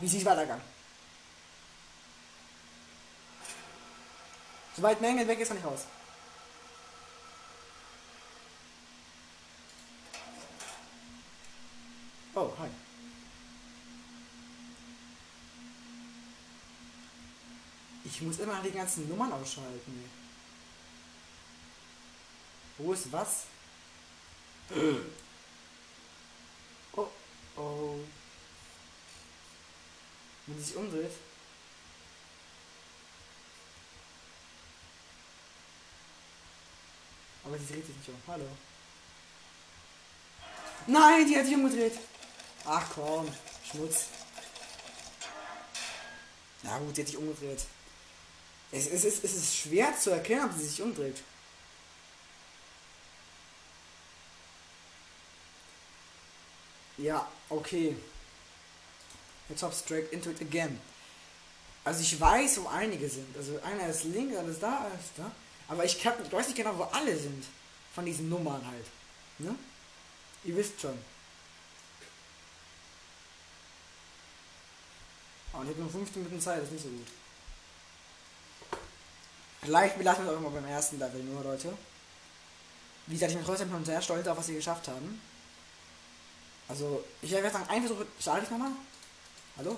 Ist 0.00 0.24
weitergegangen. 0.24 0.62
Sobald 4.76 5.00
Menge 5.00 5.26
weg 5.26 5.40
ist, 5.40 5.48
kann 5.48 5.58
ich 5.58 5.64
raus. 5.64 5.86
Oh, 12.34 12.52
hi. 12.58 12.68
Ich 18.16 18.22
muss 18.22 18.38
immer 18.38 18.62
die 18.62 18.70
ganzen 18.70 19.06
Nummern 19.10 19.30
ausschalten. 19.30 20.10
Wo 22.78 22.94
ist 22.94 23.12
was? 23.12 23.44
Oh, 26.98 27.08
oh. 27.58 27.98
Wenn 30.46 30.64
sich 30.64 30.74
umdreht. 30.74 31.10
Aber 37.44 37.58
sie 37.58 37.66
dreht 37.66 37.86
sich 37.86 37.96
nicht 37.96 38.08
um. 38.08 38.22
Hallo. 38.28 38.48
Nein, 40.86 41.26
die 41.26 41.36
hat 41.36 41.44
sich 41.44 41.54
umgedreht. 41.54 41.98
Ach 42.64 42.86
komm, 42.94 43.28
Schmutz. 43.70 44.06
Na 46.62 46.78
gut, 46.78 46.96
die 46.96 47.02
hat 47.02 47.08
sich 47.08 47.18
umgedreht. 47.18 47.66
Es, 48.72 48.86
es, 48.88 49.04
es, 49.04 49.24
es 49.24 49.34
ist 49.36 49.56
schwer 49.56 49.96
zu 49.98 50.10
erkennen, 50.10 50.44
ob 50.44 50.52
sie 50.52 50.66
sich 50.66 50.82
umdreht. 50.82 51.22
Ja, 56.98 57.28
okay. 57.48 57.96
Jetzt 59.48 59.62
hops 59.62 59.80
straight 59.80 60.12
into 60.12 60.30
it 60.30 60.40
again. 60.40 60.80
Also 61.84 62.00
ich 62.00 62.18
weiß, 62.18 62.62
wo 62.62 62.68
einige 62.68 63.08
sind. 63.08 63.36
Also 63.36 63.60
einer 63.62 63.88
ist 63.88 64.04
links, 64.04 64.36
einer 64.36 64.48
ist 64.48 64.62
da, 64.62 64.80
einer 64.80 64.94
ist 64.94 65.12
da. 65.16 65.30
Aber 65.68 65.84
ich, 65.84 66.04
hab, 66.04 66.24
ich 66.24 66.32
weiß 66.32 66.48
nicht 66.48 66.56
genau, 66.56 66.76
wo 66.76 66.84
alle 66.84 67.16
sind. 67.16 67.44
Von 67.94 68.04
diesen 68.04 68.28
Nummern 68.28 68.66
halt. 68.66 68.84
Ne? 69.38 69.54
Ihr 70.44 70.56
wisst 70.56 70.80
schon. 70.80 70.98
Oh, 75.52 75.58
und 75.58 75.64
ich 75.64 75.70
habe 75.70 75.80
nur 75.80 75.90
15 75.90 76.22
Minuten 76.22 76.40
Zeit, 76.40 76.58
das 76.58 76.66
ist 76.66 76.72
nicht 76.72 76.82
so 76.82 76.88
gut. 76.88 77.06
Vielleicht 79.66 79.98
belassen 79.98 80.24
wir 80.24 80.30
es 80.30 80.38
auch 80.38 80.42
mal 80.42 80.50
beim 80.50 80.66
ersten 80.66 80.96
Level 80.96 81.20
nur, 81.24 81.42
Leute. 81.42 81.76
Wie 83.08 83.14
gesagt, 83.14 83.32
ich 83.32 83.36
bin 83.36 83.44
trotzdem 83.44 83.68
schon 83.68 83.84
sehr 83.84 84.00
stolz 84.00 84.24
auf, 84.28 84.38
was 84.38 84.46
wir 84.46 84.54
geschafft 84.54 84.86
haben. 84.86 85.20
Also, 86.68 87.04
ich 87.20 87.32
werde 87.32 87.50
sagen, 87.50 87.68
ein 87.68 87.84
Versuch 87.84 88.04
starte 88.20 88.44
ich 88.44 88.50
nochmal. 88.50 88.70
Hallo? 89.56 89.76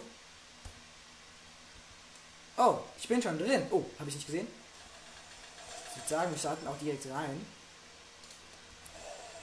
Oh, 2.59 2.80
ich 2.99 3.09
bin 3.09 3.23
schon 3.23 3.38
drin. 3.38 3.66
Oh, 3.71 3.83
habe 3.99 4.11
ich 4.11 4.16
nicht 4.16 4.26
gesehen. 4.26 4.47
Ich 5.92 6.02
würde 6.02 6.09
sagen, 6.11 6.33
wir 6.33 6.38
starten 6.38 6.66
auch 6.66 6.76
direkt 6.76 7.07
rein. 7.07 7.47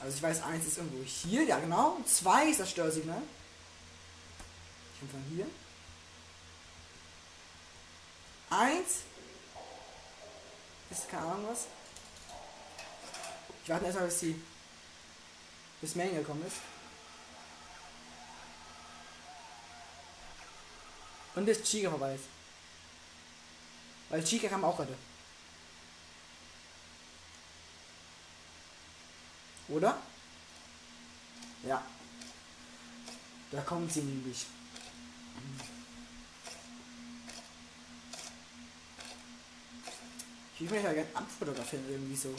Also 0.00 0.16
ich 0.16 0.22
weiß, 0.22 0.44
eins 0.44 0.64
ist 0.64 0.78
irgendwo 0.78 1.02
hier, 1.02 1.42
ja 1.42 1.58
genau. 1.58 1.96
Zwei 2.06 2.50
ist 2.50 2.60
das 2.60 2.70
Störsignal. 2.70 3.22
Ich 4.92 5.00
komme 5.00 5.10
von 5.10 5.24
hier. 5.34 5.46
Eins 8.48 9.00
ist 10.90 11.08
keine 11.08 11.26
Ahnung 11.26 11.48
was. 11.48 11.66
Ich 13.62 13.68
warte 13.68 13.86
erstmal, 13.86 14.06
bis 14.06 14.20
die 14.20 14.40
bis 15.80 15.94
Main 15.94 16.14
gekommen 16.14 16.44
ist. 16.46 16.56
Und 21.34 21.44
bis 21.44 21.62
Chica 21.62 21.90
vorbei 21.90 22.14
ist. 22.14 22.24
Weil 24.08 24.24
Chica 24.24 24.48
kam 24.48 24.64
auch 24.64 24.78
heute. 24.78 24.96
Oder? 29.68 29.98
Ja. 31.64 31.84
Da 33.50 33.60
kommt 33.62 33.92
sie 33.92 34.00
nämlich. 34.00 34.46
Ich 40.58 40.70
will 40.70 40.78
mich 40.78 40.84
ja 40.84 40.92
gerne 40.94 41.08
abfotografieren 41.12 41.84
irgendwie 41.86 42.16
so. 42.16 42.34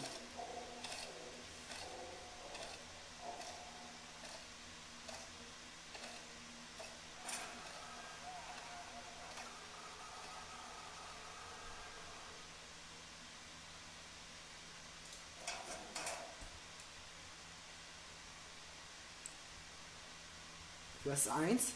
Du 21.04 21.12
hast 21.12 21.28
eins. 21.30 21.68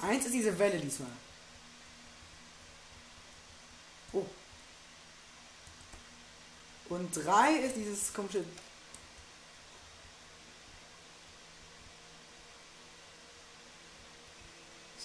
Eins 0.00 0.24
ist 0.26 0.32
diese 0.32 0.56
Welle 0.58 0.78
diesmal. 0.78 1.10
Und 7.04 7.14
drei 7.22 7.52
ist 7.56 7.76
dieses 7.76 8.14
komische. 8.14 8.42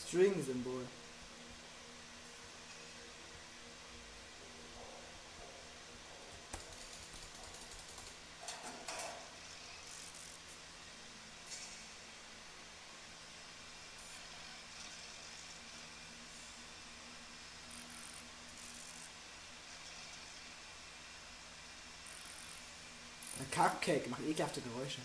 String-Symbol. 0.07 0.88
Der 23.39 23.45
Cupcake 23.47 24.10
macht 24.10 24.21
ekelhafte 24.21 24.62
Geräusche. 24.62 24.99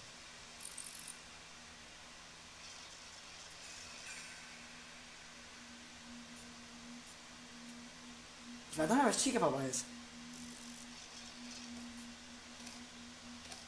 Ich 8.72 8.78
weiß 8.78 8.90
nicht, 8.90 9.04
was 9.04 9.22
Chica 9.22 9.38
vorbei 9.38 9.66
ist. 9.66 9.84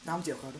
Da 0.03 0.11
haben 0.11 0.23
sie 0.23 0.33
auch 0.33 0.39
gerade. 0.39 0.59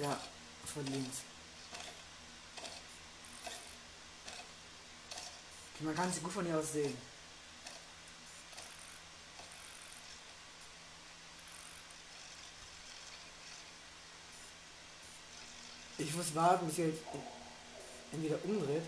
Ja, 0.00 0.20
von 0.66 0.86
links. 0.86 1.27
Man 5.80 5.94
kann 5.94 6.12
sie 6.12 6.20
gut 6.20 6.32
von 6.32 6.44
hier 6.44 6.58
aus 6.58 6.72
sehen. 6.72 6.96
Ich 15.98 16.14
muss 16.14 16.34
warten, 16.34 16.66
bis 16.66 16.76
sie 16.76 16.84
halt 16.84 16.98
entweder 18.12 18.38
umdreht. 18.44 18.82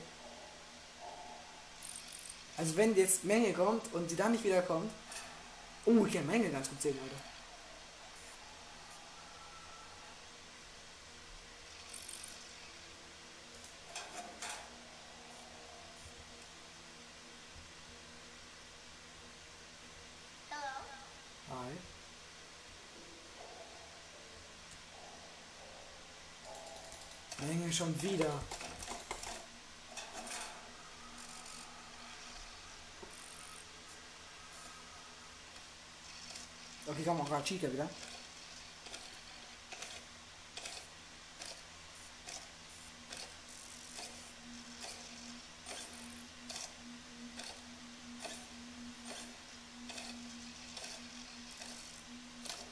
Also 2.56 2.76
wenn 2.76 2.94
jetzt 2.94 3.24
Menge 3.24 3.52
kommt 3.52 3.92
und 3.94 4.08
sie 4.08 4.16
dann 4.16 4.32
nicht 4.32 4.44
wiederkommt. 4.44 4.90
Oh, 5.86 6.04
ich 6.06 6.12
kann 6.12 6.26
Menge 6.26 6.50
ganz 6.50 6.68
gut 6.68 6.80
sehen, 6.80 6.96
Leute. 7.00 7.29
schon 27.80 28.02
wieder. 28.02 28.26
Okay, 36.86 37.02
komm, 37.06 37.20
auch 37.22 37.44
Chica 37.44 37.72
wieder. 37.72 37.88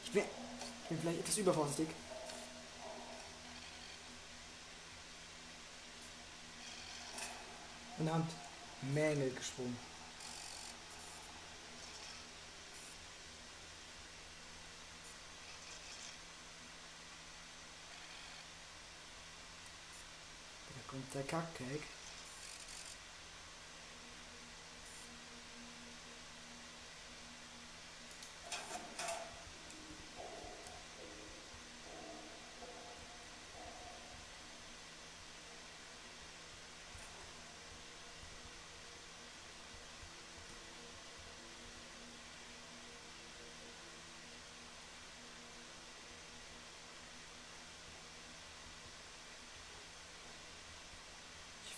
Ich 0.05 0.13
bin, 0.13 0.23
ich 0.23 0.89
bin 0.91 1.01
vielleicht 1.01 1.21
etwas 1.21 1.39
übervorsichtig. 1.39 2.08
Und 8.09 8.15
Hand 8.15 8.31
Mängel 8.95 9.31
gesprungen. 9.35 9.77
Da 20.69 20.91
kommt 20.91 21.15
der 21.15 21.23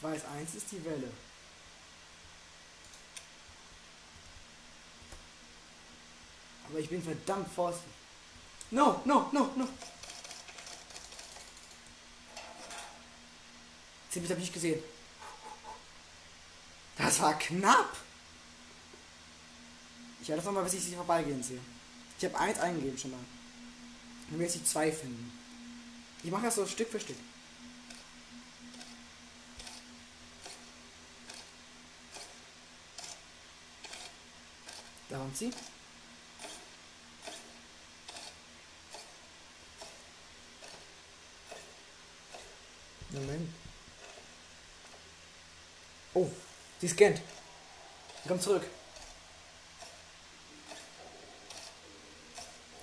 weiß, 0.03 0.25
eins 0.37 0.55
ist 0.55 0.73
die 0.73 0.85
Welle. 0.85 1.11
Aber 6.69 6.79
ich 6.79 6.89
bin 6.89 7.03
verdammt 7.03 7.53
vorsichtig. 7.53 7.93
No, 8.71 9.03
no, 9.05 9.29
no, 9.33 9.51
no. 9.57 9.69
Sie 14.11 14.21
habe 14.29 14.41
ich 14.41 14.53
gesehen. 14.53 14.83
Das 16.97 17.21
war 17.21 17.39
knapp. 17.39 17.97
Ich 20.21 20.29
werde 20.29 20.39
das 20.39 20.47
nochmal, 20.47 20.65
bis 20.65 20.75
ich 20.75 20.85
sie 20.85 20.95
vorbeigehen 20.95 21.43
sehe. 21.43 21.61
Ich 22.19 22.25
habe 22.25 22.39
eins 22.39 22.59
eingegeben 22.59 22.99
schon 22.99 23.13
mal. 23.13 23.21
Dann 24.29 24.39
will 24.39 24.47
ich 24.47 24.65
zwei 24.65 24.93
finden. 24.93 25.33
Ich 26.23 26.31
mache 26.31 26.43
das 26.43 26.57
so 26.57 26.67
Stück 26.67 26.91
für 26.91 27.01
Stück. 27.01 27.17
Sie. 35.35 35.53
Moment. 43.11 43.49
Oh, 46.15 46.29
sie 46.81 46.89
scannt. 46.89 47.21
Sie 48.23 48.29
kommt 48.29 48.43
zurück. 48.43 48.63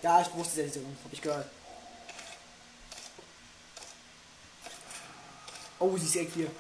Ja, 0.02 0.21
ich 0.21 0.34
wusste 0.34 0.56
sie 0.56 0.80
kommt. 0.80 0.97
Hab 1.04 1.13
ich 1.13 1.21
gehört. 1.21 1.50
Oh, 5.80 5.97
sie 5.97 6.06
ist 6.06 6.15
echt 6.15 6.34
hier. 6.34 6.52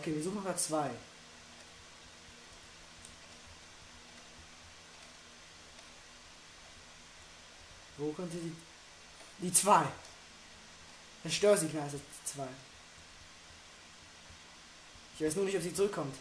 Okay, 0.00 0.14
wir 0.14 0.22
suchen 0.22 0.42
noch 0.42 0.56
zwei. 0.56 0.90
Wo 7.98 8.10
könnte 8.12 8.38
die. 8.38 8.56
Die 9.42 9.52
zwei. 9.52 9.84
Das 11.22 11.34
Störsignal 11.34 11.86
ist 11.86 11.98
zwei. 12.24 12.48
Ich 15.16 15.26
weiß 15.26 15.36
nur 15.36 15.44
nicht, 15.44 15.56
ob 15.58 15.62
sie 15.62 15.74
zurückkommt. 15.74 16.16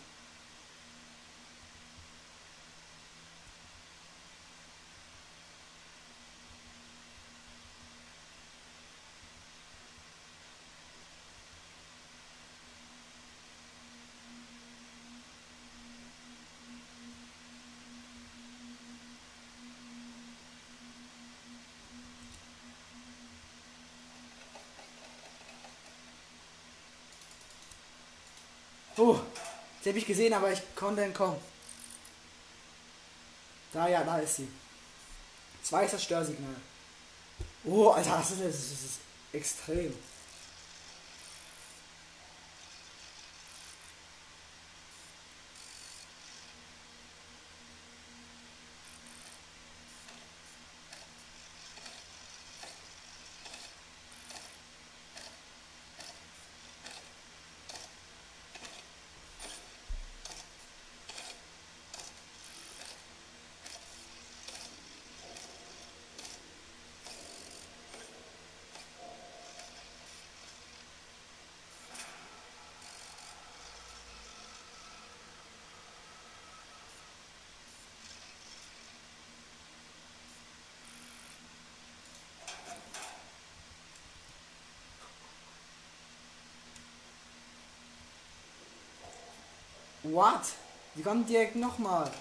Oh, 29.00 29.18
sie 29.82 29.90
habe 29.90 30.00
ich 30.00 30.06
gesehen, 30.06 30.34
aber 30.34 30.52
ich 30.52 30.62
konnte 30.76 31.02
entkommen. 31.02 31.40
Da, 33.72 33.88
ja, 33.88 34.04
da 34.04 34.20
ist 34.20 34.36
sie. 34.36 34.48
Zwei 35.64 35.86
das 35.86 36.04
Störsignal. 36.04 36.56
Oh, 37.64 37.90
Alter, 37.90 38.18
das 38.18 38.32
ist, 38.32 38.42
das 38.42 38.54
ist 38.54 39.00
extrem. 39.32 39.94
What? 90.12 90.42
Die 90.96 91.04
kommen 91.04 91.26
direkt 91.26 91.56
nochmal. 91.56 92.12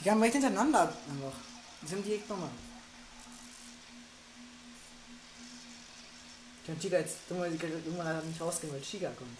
Die 0.00 0.04
kamen 0.04 0.20
direkt 0.20 0.34
hintereinander 0.34 0.82
einfach. 0.82 1.38
Die 1.82 1.86
sind 1.86 2.04
direkt 2.04 2.28
nochmal. 2.28 2.50
Ich 6.60 6.66
kann 6.66 6.78
Chica 6.78 6.98
jetzt 6.98 7.16
irgendwann 7.28 8.06
leider 8.06 8.22
nicht 8.22 8.40
rausgehen, 8.40 8.72
weil 8.72 8.80
Chica 8.82 9.10
kommt. 9.10 9.38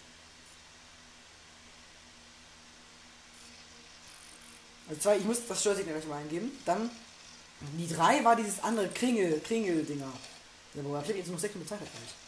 Also 4.89 5.01
zwei, 5.01 5.17
ich 5.17 5.23
muss 5.23 5.45
das 5.47 5.61
Störsignal 5.61 5.95
gleich 5.95 6.07
mal 6.07 6.17
eingeben. 6.17 6.51
Dann 6.65 6.89
die 7.77 7.87
drei 7.87 8.23
war 8.25 8.35
dieses 8.35 8.61
andere 8.61 8.89
Kringel, 8.89 9.39
Kringel-Dinger. 9.39 10.11
Ja, 10.73 10.81
aber 10.81 11.01
ich 11.01 11.09
habe 11.09 11.17
jetzt 11.17 11.31
noch 11.31 11.39
sechs 11.39 11.53
Minuten 11.53 11.69
Zeit 11.69 11.79
gleich. 11.79 11.91
Störsignal. 11.91 12.13
Da. 12.13 12.22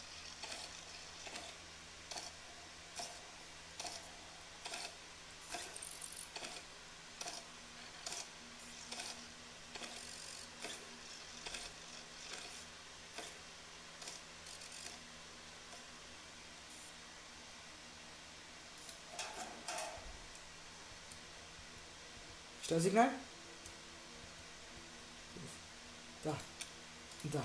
Und 27.25 27.33
da. 27.33 27.41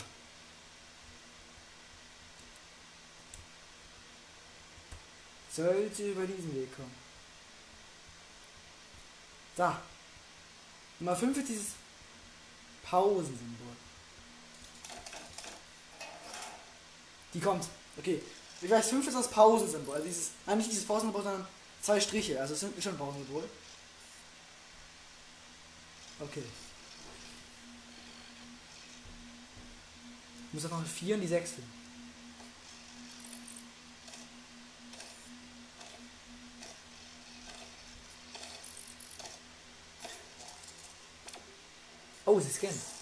Sollte 5.52 6.11
über 6.11 6.26
diesen 6.26 6.54
Weg 6.54 6.74
kommen. 6.74 6.94
Da. 9.56 9.83
Nummer 11.00 11.16
5 11.16 11.37
ist 11.38 11.48
dieses 11.48 11.66
Pausensymbol. 12.83 13.76
Die 17.35 17.40
kommt. 17.40 17.66
Okay. 17.98 18.22
Ich 18.62 18.70
weiß, 18.70 18.90
5 18.90 19.06
ist 19.06 19.16
das 19.16 19.30
Pausensymbol. 19.30 19.94
Also 19.94 20.06
dieses, 20.06 20.30
nein, 20.46 20.59
nicht 20.59 20.70
dieses 20.70 20.87
Pausensymbol, 20.87 21.22
sondern 21.22 21.46
zwei 21.83 22.00
Striche. 22.00 22.40
Also 22.40 22.54
es 22.54 22.62
ist 22.62 22.85
schon 22.85 22.98
Pausensymbol. 22.98 23.44
Okay. 26.20 26.42
Ich 30.48 30.54
muss 30.54 30.64
einfach 30.64 30.78
eine 30.78 30.87
4 30.87 31.14
und 31.14 31.20
die 31.22 31.26
6 31.28 31.52
finden. 31.52 31.72
Oh, 42.26 42.38
sie 42.38 42.50
scannen. 42.50 42.99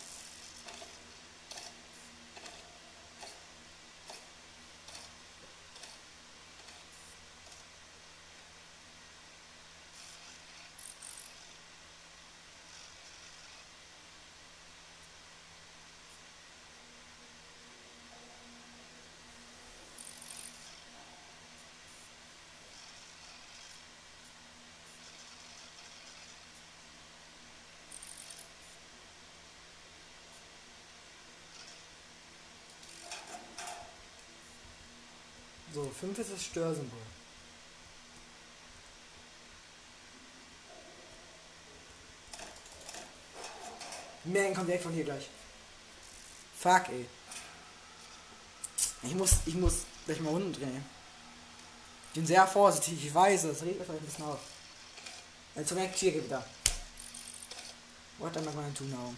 So, 35.79 35.89
5 36.01 36.19
ist 36.19 36.33
das 36.33 36.43
Störsymbol. 36.45 36.99
Merken 44.25 44.55
kommt 44.57 44.67
direkt 44.67 44.83
von 44.83 44.93
hier 44.93 45.05
gleich. 45.05 45.29
Fuck, 46.59 46.89
ey. 46.89 47.07
Ich 49.05 49.15
muss, 49.15 49.37
ich 49.47 49.55
muss 49.55 49.85
gleich 50.05 50.19
mal 50.21 50.31
unten 50.31 50.53
drehen. 50.53 50.85
Ich 52.09 52.15
bin 52.15 52.27
sehr 52.27 52.47
vorsichtig, 52.49 53.07
ich 53.07 53.15
weiß, 53.15 53.43
das 53.43 53.63
regt 53.63 53.79
mich 53.79 53.89
ein 53.89 54.01
bisschen 54.01 54.25
auf. 54.25 54.41
Jetzt 55.55 55.69
zum 55.69 55.79
hier 55.79 56.25
wieder. 56.25 56.45
What 58.19 58.37
am 58.37 58.49
I 58.49 58.75
to 58.75 58.83
do 58.83 58.91
now? 58.91 59.15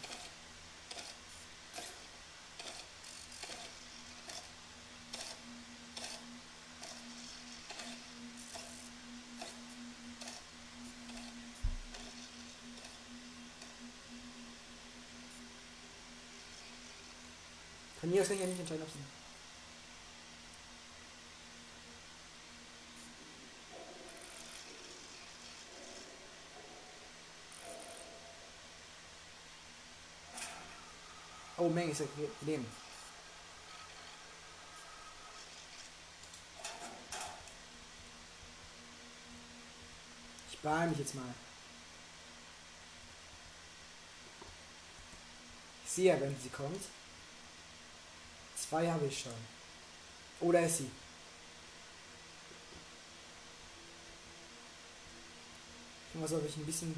Von 18.00 18.10
mir 18.10 18.22
aus 18.22 18.28
kann 18.28 18.36
ich 18.36 18.42
ja 18.42 18.48
nicht 18.48 18.60
entscheiden, 18.60 18.82
ob 18.82 18.88
sie. 18.90 18.98
Oh, 31.58 31.68
Menge 31.68 31.92
ist 31.92 32.02
Leben. 32.40 32.66
Ich 40.50 40.58
beeil 40.60 40.88
mich 40.88 40.98
jetzt 41.00 41.14
mal. 41.14 41.34
Ich 45.84 45.90
sehe 45.90 46.14
ja, 46.14 46.20
wenn 46.20 46.34
sie 46.40 46.48
kommt. 46.48 46.82
Zwei 48.70 48.88
habe 48.88 49.04
ich 49.06 49.18
schon. 49.18 49.33
Oder 50.38 50.64
ist 50.64 50.78
sie? 50.78 50.90
Was 56.14 56.33
ob 56.33 56.46
ich 56.46 56.56
ein 56.56 56.66
bisschen 56.66 56.94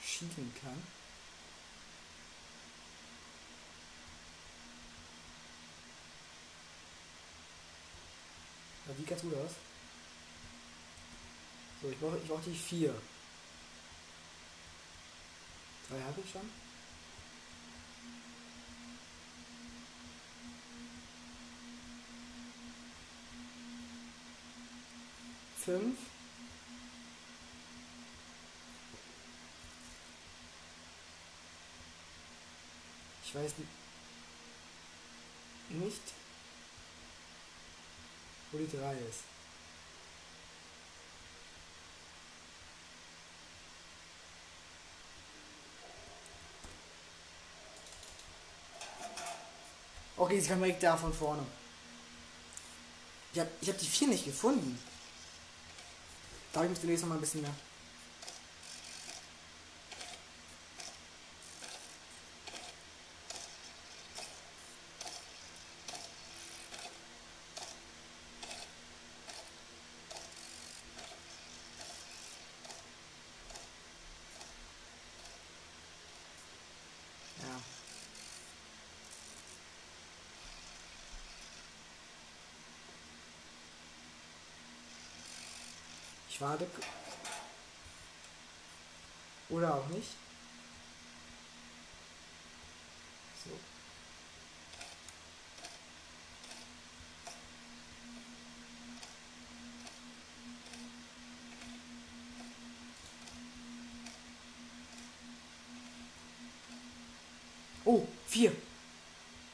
schieben 0.00 0.54
kann. 0.62 0.80
Ja, 8.86 8.94
wie 8.96 9.04
kannst 9.04 9.24
du 9.24 9.30
das? 9.30 9.75
So, 11.86 11.92
ich 11.92 12.00
brauche 12.00 12.18
ich 12.18 12.28
brauch 12.28 12.42
die 12.44 12.52
vier. 12.52 12.92
Drei 15.88 16.00
habe 16.00 16.20
ich 16.20 16.32
schon. 16.32 16.50
Fünf. 25.64 25.98
Ich 33.24 33.34
weiß 33.34 33.58
nicht, 33.58 33.70
wo 38.50 38.58
die 38.58 38.76
drei 38.76 38.94
ist. 39.08 39.35
Okay, 50.26 50.40
sie 50.40 50.48
kam 50.48 50.58
direkt 50.58 50.82
da 50.82 50.96
von 50.96 51.14
vorne. 51.14 51.46
Ich 53.32 53.38
habe 53.38 53.48
ich 53.60 53.68
hab 53.68 53.78
die 53.78 53.86
vier 53.86 54.08
nicht 54.08 54.24
gefunden. 54.24 54.76
Da 56.52 56.64
ich 56.64 56.70
mich 56.70 56.80
demnächst 56.80 57.04
noch 57.04 57.10
mal 57.10 57.14
ein 57.14 57.20
bisschen 57.20 57.42
mehr. 57.42 57.54
Ich 86.36 86.42
warte. 86.42 86.66
Oder 89.48 89.74
auch 89.74 89.86
nicht. 89.86 90.10
So. 93.42 93.50
Oh, 107.86 108.06
vier. 108.26 108.54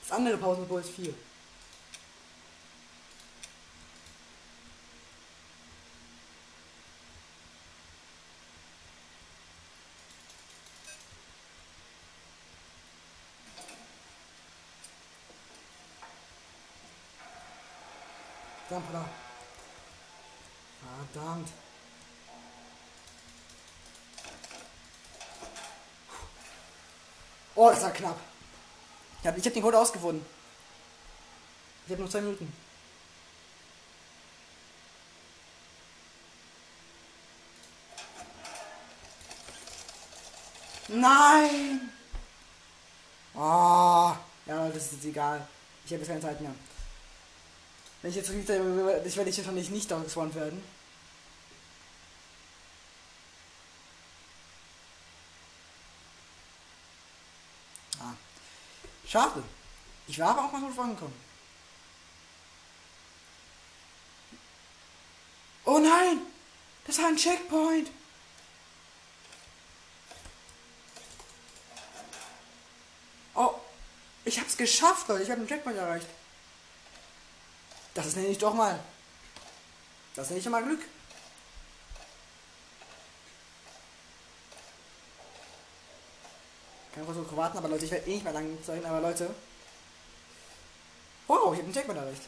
Das 0.01 0.11
andere 0.11 0.37
Pausensymbol 0.37 0.81
ist 0.81 0.91
vier. 0.91 1.15
Verdammt, 18.81 19.09
Verdammt. 21.13 21.49
Oh, 27.55 27.69
das 27.69 27.83
war 27.83 27.91
knapp. 27.91 28.17
Ich 29.21 29.27
habe 29.27 29.39
hab 29.39 29.53
den 29.53 29.63
Code 29.63 29.79
ausgefunden. 29.79 30.25
Ich 31.85 31.93
habe 31.93 32.01
nur 32.01 32.11
zwei 32.11 32.23
Minuten. 32.23 32.51
Nein! 40.89 41.93
Oh, 43.35 44.15
ja, 44.47 44.69
das 44.69 44.77
ist 44.77 44.93
jetzt 44.93 45.05
egal. 45.05 45.47
Ich 45.85 45.93
habe 45.93 46.01
jetzt 46.01 46.09
keine 46.09 46.21
Zeit 46.21 46.41
mehr. 46.41 46.55
Wenn 48.03 48.11
ich 48.11 48.17
jetzt 48.17 48.31
ich 48.31 48.49
werde 48.49 49.31
ich 49.31 49.39
wahrscheinlich 49.39 49.71
nicht 49.71 49.89
da 49.89 49.99
gespawnt 50.01 50.35
werden. 50.35 50.63
Ah. 58.01 58.15
Schade. 59.07 59.43
Ich 60.09 60.19
war 60.19 60.31
aber 60.31 60.45
auch 60.45 60.53
mal 60.53 60.61
so 60.61 60.69
vorangekommen. 60.71 61.15
Oh 65.65 65.79
nein! 65.79 66.19
Das 66.85 66.99
war 66.99 67.07
ein 67.07 67.17
Checkpoint! 67.17 67.89
Oh, 73.35 73.55
ich 74.25 74.41
hab's 74.41 74.57
geschafft, 74.57 75.07
Leute. 75.07 75.23
Ich 75.23 75.31
habe 75.31 75.39
einen 75.39 75.49
Checkpoint 75.49 75.77
erreicht. 75.79 76.09
Das 77.95 78.07
ist 78.07 78.17
nämlich 78.17 78.39
doch 78.39 78.55
mal. 78.55 78.79
Das 80.15 80.29
nenne 80.29 80.41
ich 80.41 80.49
mal 80.49 80.63
Glück. 80.63 80.81
Kann 86.95 87.07
kurz 87.07 87.17
so 87.17 87.37
warten, 87.37 87.59
aber 87.59 87.69
Leute, 87.69 87.87
ich 87.87 87.91
werde 87.91 88.07
eh 88.07 88.15
nicht 88.15 88.25
mehr 88.25 88.33
lang 88.33 88.59
zeigen, 88.63 88.85
aber 88.85 89.01
Leute. 89.01 89.35
Wow, 91.27 91.53
ich 91.53 91.59
habe 91.59 91.61
einen 91.61 91.73
Checkpoint 91.73 91.99
erreicht. 91.99 92.23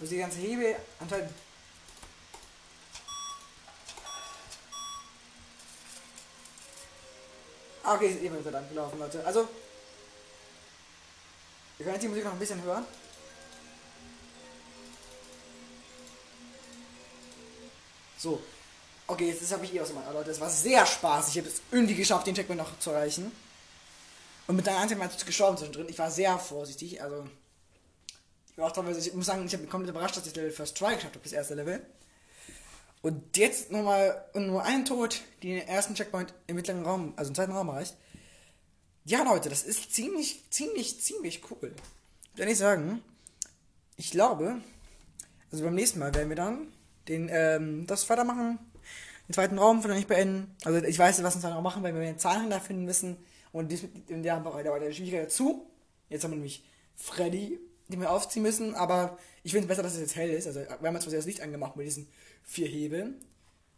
Ist 0.00 0.12
die 0.12 0.18
ganze 0.18 0.38
Hebe 0.38 0.76
anscheinend. 1.00 1.32
Ah, 7.88 7.94
okay, 7.94 8.10
ist 8.10 8.20
eben 8.20 8.36
dann 8.52 8.68
gelaufen, 8.68 8.98
Leute. 8.98 9.24
Also, 9.24 9.48
wir 11.78 11.84
können 11.84 11.94
jetzt 11.94 12.02
die 12.02 12.08
Musik 12.08 12.22
noch 12.22 12.32
ein 12.32 12.38
bisschen 12.38 12.62
hören. 12.62 12.84
So. 18.18 18.42
Okay, 19.06 19.30
jetzt 19.30 19.50
habe 19.50 19.64
ich 19.64 19.74
eh 19.74 19.80
aus 19.80 19.94
meinem 19.94 20.12
Leute. 20.12 20.30
Es 20.30 20.38
war 20.38 20.50
sehr 20.50 20.84
spaßig. 20.84 21.36
Ich 21.36 21.40
habe 21.40 21.48
es 21.48 21.62
irgendwie 21.70 21.94
geschafft, 21.94 22.26
den 22.26 22.34
Checkpoint 22.34 22.60
noch 22.60 22.78
zu 22.78 22.90
erreichen. 22.90 23.32
Und 24.48 24.56
mit 24.56 24.66
deiner 24.66 24.80
Anzeige 24.80 24.98
mal 24.98 25.08
gestorben 25.08 25.56
zwischendrin. 25.56 25.88
Ich 25.88 25.98
war 25.98 26.10
sehr 26.10 26.38
vorsichtig. 26.38 27.00
Also, 27.00 27.26
ich 28.50 28.58
war 28.58 28.70
auch 28.70 28.84
ich 28.86 29.14
muss 29.14 29.24
sagen, 29.24 29.46
ich 29.46 29.52
habe 29.54 29.62
mich 29.62 29.70
komplett 29.70 29.96
überrascht, 29.96 30.18
dass 30.18 30.26
ich 30.26 30.36
Level 30.36 30.50
First 30.50 30.76
Try 30.76 30.94
geschafft 30.96 31.14
habe, 31.14 31.20
das 31.22 31.32
erste 31.32 31.54
Level. 31.54 31.80
Und 33.02 33.36
jetzt 33.36 33.70
nochmal 33.70 34.24
nur 34.34 34.64
ein 34.64 34.84
Tod, 34.84 35.22
die 35.42 35.54
den 35.54 35.68
ersten 35.68 35.94
Checkpoint 35.94 36.34
im 36.46 36.56
mittleren 36.56 36.84
Raum, 36.84 37.12
also 37.16 37.30
im 37.30 37.34
zweiten 37.34 37.52
Raum 37.52 37.68
erreicht. 37.68 37.96
Ja, 39.04 39.22
Leute, 39.22 39.48
das 39.48 39.62
ist 39.62 39.94
ziemlich, 39.94 40.42
ziemlich, 40.50 41.00
ziemlich 41.00 41.42
cool. 41.50 41.72
Kann 42.36 42.48
ich 42.48 42.58
sagen. 42.58 43.02
Ich 43.96 44.10
glaube, 44.10 44.60
also 45.50 45.64
beim 45.64 45.74
nächsten 45.74 45.98
Mal 45.98 46.14
werden 46.14 46.28
wir 46.28 46.36
dann 46.36 46.68
den, 47.08 47.28
ähm, 47.32 47.86
das 47.86 48.08
weitermachen. 48.10 48.58
Den 49.28 49.34
zweiten 49.34 49.58
Raum 49.58 49.82
vielleicht 49.82 49.98
nicht 49.98 50.08
beenden. 50.08 50.54
Also 50.64 50.84
ich 50.84 50.98
weiß, 50.98 51.22
was 51.22 51.36
wir 51.36 51.42
dann 51.42 51.54
auch 51.54 51.62
machen, 51.62 51.82
weil 51.82 51.94
wir 51.94 52.00
den 52.02 52.18
Zahlenhändler 52.18 52.60
finden 52.60 52.84
müssen. 52.84 53.16
Und 53.52 53.70
dies, 53.72 53.84
in 54.08 54.22
der, 54.22 54.40
der 54.40 54.72
war 54.72 54.80
der 54.80 54.92
Schwierigkeit 54.92 55.26
dazu. 55.26 55.66
Jetzt 56.08 56.24
haben 56.24 56.32
wir 56.32 56.36
nämlich 56.36 56.64
Freddy, 56.96 57.58
den 57.88 58.00
wir 58.00 58.10
aufziehen 58.10 58.42
müssen. 58.42 58.74
Aber 58.74 59.18
ich 59.42 59.52
finde 59.52 59.64
es 59.64 59.68
besser, 59.68 59.82
dass 59.82 59.94
es 59.94 60.00
jetzt 60.00 60.16
hell 60.16 60.30
ist. 60.30 60.46
Also 60.46 60.60
wir 60.60 60.86
haben 60.86 60.94
jetzt 60.94 61.10
das 61.10 61.26
Licht 61.26 61.40
angemacht 61.40 61.76
mit 61.76 61.86
diesen 61.86 62.08
vier 62.48 62.66
Hebeln. 62.66 63.14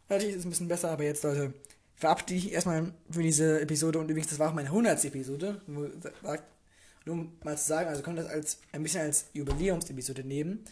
Natürlich 0.09 0.35
ist 0.35 0.39
es 0.39 0.45
ein 0.45 0.49
bisschen 0.49 0.67
besser, 0.67 0.89
aber 0.89 1.03
jetzt, 1.03 1.23
Leute, 1.23 1.53
verabschiede 1.95 2.35
ich 2.35 2.51
erstmal 2.51 2.91
für 3.09 3.21
diese 3.21 3.61
Episode. 3.61 3.99
Und 3.99 4.09
übrigens, 4.09 4.29
das 4.29 4.39
war 4.39 4.49
auch 4.49 4.55
meine 4.55 4.69
100. 4.69 5.05
Episode. 5.05 5.61
Nur 5.67 7.27
mal 7.43 7.57
zu 7.57 7.67
sagen, 7.67 7.89
also 7.89 8.01
könnt 8.01 8.17
ihr 8.17 8.23
das 8.23 8.31
als, 8.31 8.57
ein 8.71 8.83
bisschen 8.83 9.01
als 9.01 9.27
Jubiläumsepisode 9.33 10.23
nehmen. 10.23 10.65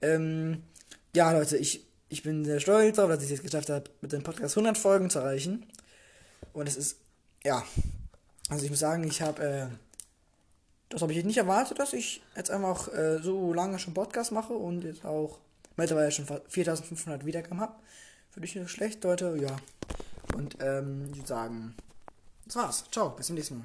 Ähm, 0.00 0.62
ja, 1.14 1.32
Leute, 1.32 1.56
ich 1.56 1.86
ich 2.08 2.22
bin 2.22 2.44
sehr 2.44 2.60
stolz 2.60 2.96
darauf, 2.96 3.10
dass 3.10 3.20
ich 3.20 3.26
es 3.26 3.38
jetzt 3.38 3.44
geschafft 3.44 3.70
habe, 3.70 3.90
mit 4.00 4.12
dem 4.12 4.22
Podcast 4.22 4.56
100 4.56 4.78
Folgen 4.78 5.10
zu 5.10 5.18
erreichen. 5.18 5.66
Und 6.52 6.68
es 6.68 6.76
ist, 6.76 6.98
ja, 7.44 7.64
also 8.48 8.64
ich 8.64 8.70
muss 8.70 8.78
sagen, 8.78 9.04
ich 9.04 9.22
habe, 9.22 9.42
äh, 9.42 9.66
das 10.88 11.02
habe 11.02 11.12
ich 11.12 11.16
jetzt 11.16 11.26
nicht 11.26 11.38
erwartet, 11.38 11.78
dass 11.78 11.92
ich 11.92 12.22
jetzt 12.36 12.50
einfach 12.50 12.92
äh, 12.92 13.18
so 13.18 13.52
lange 13.52 13.78
schon 13.78 13.94
Podcast 13.94 14.30
mache 14.32 14.52
und 14.52 14.84
jetzt 14.84 15.04
auch 15.04 15.38
mittlerweile 15.76 16.10
schon 16.10 16.26
4500 16.26 17.24
Wiedergaben 17.24 17.60
habe. 17.60 17.74
Für 18.30 18.40
dich 18.40 18.54
nicht 18.54 18.70
schlecht, 18.70 19.02
Leute, 19.04 19.36
ja. 19.40 19.56
Und 20.36 20.58
ähm, 20.60 21.08
ich 21.10 21.16
würde 21.16 21.28
sagen, 21.28 21.74
das 22.44 22.56
war's. 22.56 22.84
Ciao, 22.90 23.10
bis 23.10 23.26
zum 23.26 23.36
nächsten 23.36 23.58
Mal. 23.58 23.64